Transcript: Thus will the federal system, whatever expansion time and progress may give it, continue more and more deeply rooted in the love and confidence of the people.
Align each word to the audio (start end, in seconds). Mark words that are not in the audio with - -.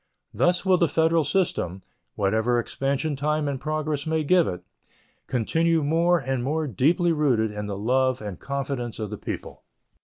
Thus 0.33 0.65
will 0.65 0.79
the 0.79 0.87
federal 0.87 1.23
system, 1.23 1.83
whatever 2.15 2.57
expansion 2.57 3.15
time 3.15 3.47
and 3.47 3.61
progress 3.61 4.07
may 4.07 4.23
give 4.23 4.47
it, 4.47 4.63
continue 5.27 5.83
more 5.83 6.17
and 6.17 6.43
more 6.43 6.65
deeply 6.65 7.11
rooted 7.11 7.51
in 7.51 7.67
the 7.67 7.77
love 7.77 8.19
and 8.19 8.39
confidence 8.39 8.97
of 8.97 9.11
the 9.11 9.19
people. 9.19 9.61